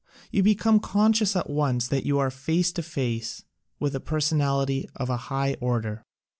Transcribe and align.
You 0.31 0.41
be 0.41 0.55
come 0.55 0.79
conscious 0.79 1.35
at 1.35 1.47
once 1.47 1.87
that 1.89 2.07
you 2.07 2.17
are 2.17 2.31
face 2.31 2.71
to 2.71 2.81
face 2.81 3.43
with 3.79 3.93
a 3.93 3.99
personality 3.99 4.89
of 4.95 5.11
a 5.11 5.17
high 5.29 5.57
order. 5.61 6.01